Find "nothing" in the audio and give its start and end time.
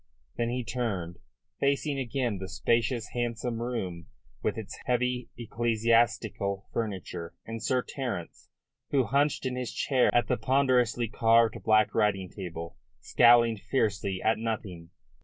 14.39-14.89